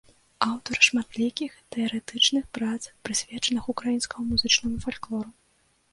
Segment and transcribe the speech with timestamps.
[0.51, 2.79] Аўтар шматлікіх тэарэтычных прац,
[3.11, 5.29] прысвечаных украінскаму музычнаму фальклору.